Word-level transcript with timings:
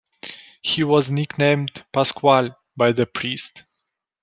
He 0.63 0.83
was 0.83 1.11
nicknamed 1.11 1.85
"Pasquale" 1.93 2.55
by 2.75 2.91
the 2.91 3.05
priest. 3.05 3.61